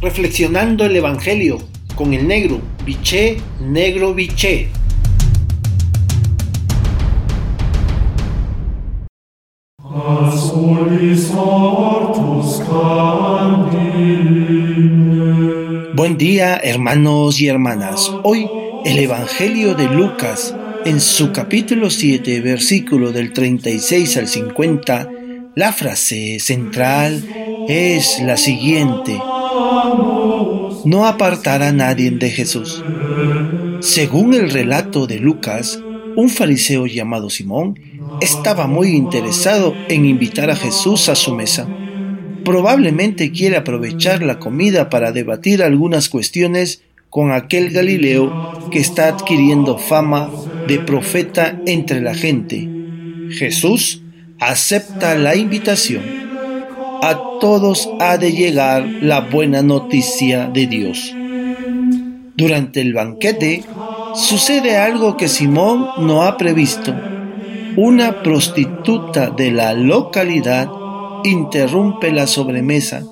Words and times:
reflexionando 0.00 0.84
el 0.86 0.96
Evangelio 0.96 1.58
con 1.94 2.14
el 2.14 2.26
negro, 2.26 2.60
biché, 2.86 3.36
negro, 3.60 4.14
biché. 4.14 4.68
Buen 15.94 16.16
día 16.16 16.56
hermanos 16.56 17.40
y 17.40 17.48
hermanas. 17.48 18.10
Hoy 18.22 18.48
el 18.86 18.98
Evangelio 18.98 19.74
de 19.74 19.84
Lucas 19.84 20.54
en 20.86 20.98
su 21.00 21.30
capítulo 21.32 21.90
7 21.90 22.40
versículo 22.40 23.12
del 23.12 23.34
36 23.34 24.16
al 24.16 24.28
50 24.28 25.10
la 25.56 25.72
frase 25.72 26.38
central 26.40 27.22
es 27.68 28.22
la 28.22 28.38
siguiente. 28.38 29.20
No 30.84 31.06
apartar 31.06 31.62
a 31.62 31.72
nadie 31.72 32.10
de 32.10 32.30
Jesús. 32.30 32.82
Según 33.80 34.34
el 34.34 34.50
relato 34.50 35.06
de 35.06 35.18
Lucas, 35.18 35.80
un 36.16 36.28
fariseo 36.28 36.86
llamado 36.86 37.30
Simón 37.30 37.78
estaba 38.20 38.66
muy 38.66 38.90
interesado 38.90 39.74
en 39.88 40.04
invitar 40.04 40.50
a 40.50 40.56
Jesús 40.56 41.08
a 41.08 41.14
su 41.14 41.34
mesa. 41.34 41.68
Probablemente 42.44 43.32
quiere 43.32 43.56
aprovechar 43.56 44.22
la 44.22 44.38
comida 44.38 44.90
para 44.90 45.12
debatir 45.12 45.62
algunas 45.62 46.08
cuestiones 46.08 46.82
con 47.08 47.32
aquel 47.32 47.70
Galileo 47.70 48.68
que 48.70 48.78
está 48.78 49.08
adquiriendo 49.08 49.78
fama 49.78 50.30
de 50.66 50.78
profeta 50.78 51.60
entre 51.66 52.00
la 52.00 52.14
gente. 52.14 52.68
Jesús 53.30 54.02
acepta 54.38 55.16
la 55.16 55.36
invitación. 55.36 56.19
A 57.02 57.38
todos 57.40 57.88
ha 57.98 58.18
de 58.18 58.32
llegar 58.32 58.86
la 59.00 59.20
buena 59.20 59.62
noticia 59.62 60.46
de 60.46 60.66
Dios. 60.66 61.14
Durante 62.36 62.80
el 62.80 62.92
banquete 62.92 63.64
sucede 64.14 64.76
algo 64.76 65.16
que 65.16 65.28
Simón 65.28 65.86
no 65.98 66.24
ha 66.24 66.36
previsto. 66.36 66.94
Una 67.76 68.22
prostituta 68.22 69.30
de 69.30 69.50
la 69.50 69.72
localidad 69.72 70.68
interrumpe 71.24 72.12
la 72.12 72.26
sobremesa, 72.26 73.04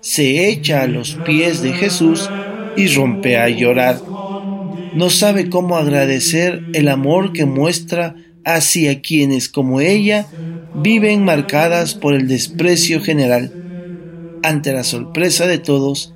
se 0.00 0.48
echa 0.48 0.82
a 0.82 0.86
los 0.86 1.14
pies 1.24 1.62
de 1.62 1.72
Jesús 1.72 2.30
y 2.76 2.88
rompe 2.88 3.38
a 3.38 3.48
llorar. 3.48 3.98
No 4.94 5.10
sabe 5.10 5.48
cómo 5.48 5.76
agradecer 5.76 6.62
el 6.72 6.88
amor 6.88 7.32
que 7.32 7.46
muestra 7.46 8.14
hacia 8.44 9.00
quienes 9.00 9.48
como 9.48 9.80
ella 9.80 10.26
viven 10.74 11.24
marcadas 11.24 11.94
por 11.94 12.14
el 12.14 12.28
desprecio 12.28 13.00
general. 13.00 13.52
Ante 14.42 14.72
la 14.72 14.84
sorpresa 14.84 15.46
de 15.46 15.58
todos, 15.58 16.14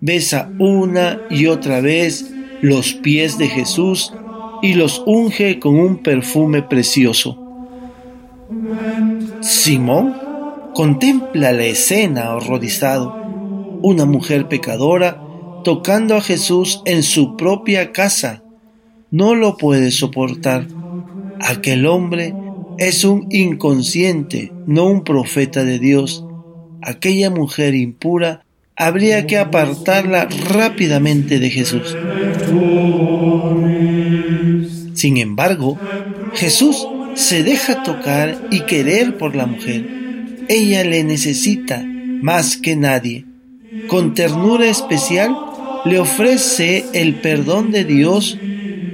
besa 0.00 0.50
una 0.58 1.20
y 1.30 1.46
otra 1.46 1.80
vez 1.80 2.30
los 2.60 2.92
pies 2.94 3.38
de 3.38 3.48
Jesús 3.48 4.12
y 4.62 4.74
los 4.74 5.02
unge 5.06 5.58
con 5.58 5.78
un 5.78 5.98
perfume 5.98 6.62
precioso. 6.62 7.38
Simón 9.40 10.14
contempla 10.74 11.52
la 11.52 11.64
escena 11.64 12.34
horrorizado. 12.34 13.16
Una 13.82 14.04
mujer 14.04 14.48
pecadora 14.48 15.22
tocando 15.64 16.16
a 16.16 16.20
Jesús 16.20 16.82
en 16.84 17.02
su 17.02 17.36
propia 17.36 17.92
casa. 17.92 18.42
No 19.10 19.34
lo 19.34 19.56
puede 19.56 19.90
soportar. 19.90 20.66
Aquel 21.40 21.86
hombre 21.86 22.34
es 22.78 23.04
un 23.04 23.26
inconsciente, 23.30 24.52
no 24.66 24.86
un 24.86 25.04
profeta 25.04 25.64
de 25.64 25.78
Dios. 25.78 26.24
Aquella 26.82 27.30
mujer 27.30 27.74
impura 27.74 28.44
habría 28.76 29.26
que 29.26 29.36
apartarla 29.36 30.28
rápidamente 30.48 31.38
de 31.38 31.50
Jesús. 31.50 31.96
Sin 34.94 35.16
embargo, 35.16 35.78
Jesús 36.34 36.86
se 37.14 37.42
deja 37.42 37.82
tocar 37.82 38.48
y 38.50 38.60
querer 38.60 39.18
por 39.18 39.36
la 39.36 39.46
mujer. 39.46 39.86
Ella 40.48 40.84
le 40.84 41.04
necesita 41.04 41.84
más 42.22 42.56
que 42.56 42.76
nadie. 42.76 43.26
Con 43.88 44.14
ternura 44.14 44.66
especial 44.66 45.36
le 45.84 45.98
ofrece 45.98 46.84
el 46.92 47.16
perdón 47.16 47.70
de 47.72 47.84
Dios, 47.84 48.38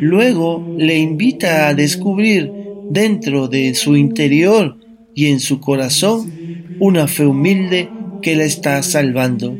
luego 0.00 0.74
le 0.78 0.98
invita 0.98 1.68
a 1.68 1.74
descubrir 1.74 2.50
dentro 2.90 3.48
de 3.48 3.74
su 3.74 3.96
interior 3.96 4.78
y 5.14 5.26
en 5.26 5.40
su 5.40 5.60
corazón 5.60 6.32
una 6.80 7.06
fe 7.06 7.26
humilde 7.26 7.88
que 8.22 8.36
la 8.36 8.44
está 8.44 8.82
salvando. 8.82 9.56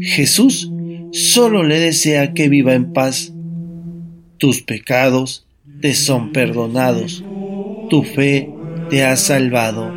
Jesús 0.00 0.70
solo 1.12 1.62
le 1.62 1.80
desea 1.80 2.32
que 2.32 2.48
viva 2.48 2.74
en 2.74 2.92
paz. 2.92 3.32
Tus 4.38 4.62
pecados 4.62 5.46
te 5.80 5.94
son 5.94 6.32
perdonados. 6.32 7.24
Tu 7.90 8.02
fe 8.02 8.50
te 8.90 9.04
ha 9.04 9.16
salvado. 9.16 9.92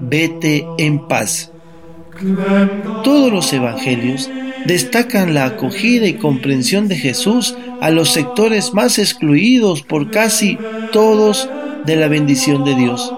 Vete 0.00 0.64
en 0.78 1.06
paz. 1.08 1.52
Todos 3.02 3.32
los 3.32 3.52
evangelios 3.52 4.30
destacan 4.66 5.34
la 5.34 5.46
acogida 5.46 6.06
y 6.06 6.14
comprensión 6.14 6.88
de 6.88 6.96
Jesús 6.96 7.54
a 7.80 7.90
los 7.90 8.10
sectores 8.10 8.74
más 8.74 8.98
excluidos 8.98 9.82
por 9.82 10.10
casi 10.10 10.58
todos 10.92 11.48
de 11.84 11.96
la 11.96 12.08
bendición 12.08 12.64
de 12.64 12.74
Dios. 12.74 13.12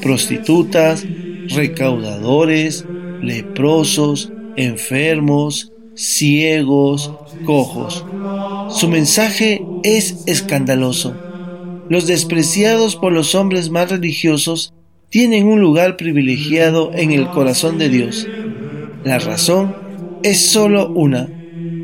Prostitutas, 0.00 1.04
recaudadores, 1.48 2.84
leprosos, 3.22 4.32
enfermos, 4.56 5.72
ciegos, 5.94 7.12
cojos. 7.44 8.04
Su 8.70 8.88
mensaje 8.88 9.62
es 9.82 10.22
escandaloso. 10.26 11.14
Los 11.88 12.06
despreciados 12.06 12.96
por 12.96 13.12
los 13.12 13.34
hombres 13.34 13.70
más 13.70 13.90
religiosos 13.90 14.72
tienen 15.10 15.46
un 15.46 15.60
lugar 15.60 15.96
privilegiado 15.96 16.90
en 16.94 17.12
el 17.12 17.28
corazón 17.28 17.78
de 17.78 17.88
Dios. 17.90 18.26
La 19.04 19.18
razón 19.18 19.74
es 20.22 20.50
solo 20.50 20.90
una. 20.90 21.28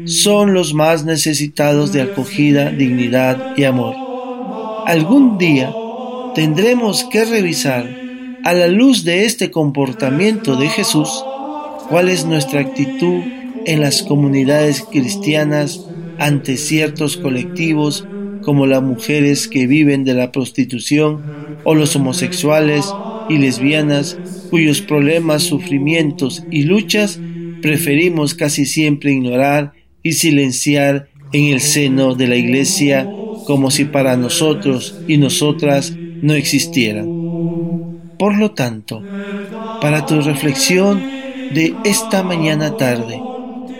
Son 0.04 0.54
los 0.54 0.74
más 0.74 1.04
necesitados 1.04 1.92
de 1.92 2.02
acogida, 2.02 2.70
dignidad 2.70 3.56
y 3.56 3.64
amor. 3.64 3.94
Algún 4.86 5.38
día 5.38 5.74
tendremos 6.34 7.04
que 7.04 7.24
revisar, 7.24 7.86
a 8.44 8.52
la 8.52 8.68
luz 8.68 9.04
de 9.04 9.24
este 9.24 9.50
comportamiento 9.50 10.56
de 10.56 10.68
Jesús, 10.68 11.24
cuál 11.88 12.08
es 12.08 12.24
nuestra 12.24 12.60
actitud 12.60 13.22
en 13.66 13.80
las 13.80 14.02
comunidades 14.02 14.82
cristianas 14.90 15.84
ante 16.18 16.56
ciertos 16.56 17.16
colectivos 17.16 18.06
como 18.42 18.66
las 18.66 18.82
mujeres 18.82 19.48
que 19.48 19.66
viven 19.66 20.04
de 20.04 20.14
la 20.14 20.32
prostitución 20.32 21.22
o 21.64 21.74
los 21.74 21.94
homosexuales 21.96 22.90
y 23.28 23.38
lesbianas 23.38 24.18
cuyos 24.50 24.80
problemas, 24.80 25.42
sufrimientos 25.42 26.44
y 26.50 26.62
luchas 26.62 27.20
preferimos 27.62 28.34
casi 28.34 28.66
siempre 28.66 29.12
ignorar 29.12 29.72
y 30.02 30.12
silenciar 30.12 31.08
en 31.32 31.52
el 31.52 31.60
seno 31.60 32.14
de 32.14 32.26
la 32.26 32.36
iglesia 32.36 33.08
como 33.46 33.70
si 33.70 33.84
para 33.84 34.16
nosotros 34.16 34.98
y 35.06 35.16
nosotras 35.16 35.94
no 36.22 36.34
existieran. 36.34 37.06
Por 38.18 38.36
lo 38.36 38.50
tanto, 38.52 39.02
para 39.80 40.06
tu 40.06 40.20
reflexión 40.20 41.02
de 41.54 41.74
esta 41.84 42.22
mañana 42.22 42.76
tarde, 42.76 43.20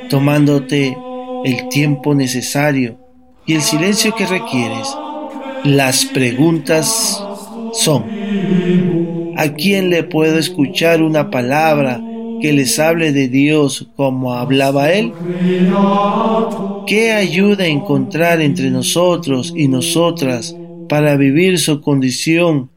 tomándote 0.08 0.96
el 1.44 1.68
tiempo 1.68 2.14
necesario 2.14 2.98
y 3.46 3.54
el 3.54 3.62
silencio 3.62 4.14
que 4.14 4.26
requieres, 4.26 4.88
las 5.64 6.04
preguntas 6.04 7.22
son, 7.72 8.04
¿a 9.36 9.52
quién 9.54 9.90
le 9.90 10.04
puedo 10.04 10.38
escuchar 10.38 11.02
una 11.02 11.30
palabra 11.30 12.00
que 12.40 12.52
les 12.52 12.78
hable 12.78 13.12
de 13.12 13.28
Dios 13.28 13.88
como 13.96 14.34
hablaba 14.34 14.92
Él? 14.92 15.12
¿Qué 16.86 17.12
ayuda 17.12 17.66
encontrar 17.66 18.40
entre 18.40 18.70
nosotros 18.70 19.52
y 19.54 19.68
nosotras 19.68 20.56
para 20.88 21.16
vivir 21.16 21.58
su 21.58 21.80
condición 21.80 22.70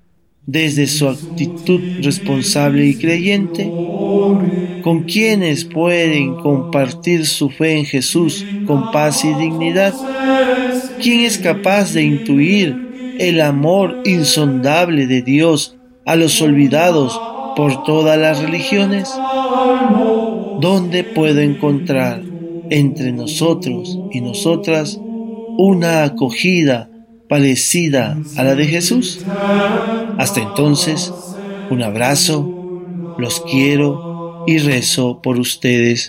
desde 0.46 0.88
su 0.88 1.08
actitud 1.08 1.80
responsable 2.02 2.86
y 2.86 2.96
creyente? 2.96 3.72
¿Con 4.84 5.04
quienes 5.04 5.66
pueden 5.66 6.36
compartir 6.36 7.26
su 7.26 7.50
fe 7.50 7.78
en 7.78 7.86
Jesús 7.86 8.46
con 8.68 8.92
paz 8.92 9.24
y 9.24 9.34
dignidad? 9.34 9.94
¿Quién 11.02 11.22
es 11.22 11.38
capaz 11.38 11.94
de 11.94 12.04
intuir 12.04 13.16
el 13.20 13.42
amor 13.42 14.02
insondable 14.06 15.08
de 15.08 15.22
Dios 15.22 15.78
a 16.06 16.16
los 16.16 16.42
olvidados 16.42 17.20
por 17.56 17.84
todas 17.84 18.18
las 18.18 18.42
religiones? 18.42 19.10
¿Dónde 20.62 21.04
puedo 21.04 21.42
encontrar 21.42 22.22
entre 22.70 23.12
nosotros 23.12 24.00
y 24.12 24.22
nosotras 24.22 25.00
una 25.58 26.04
acogida 26.04 26.90
parecida 27.28 28.18
a 28.38 28.44
la 28.44 28.56
de 28.56 28.66
Jesús? 28.66 29.20
Hasta 30.18 30.42
entonces, 30.42 31.12
un 31.70 31.82
abrazo, 31.82 32.48
los 33.18 33.40
quiero 33.42 34.44
y 34.48 34.58
rezo 34.60 35.22
por 35.22 35.40
ustedes. 35.40 36.08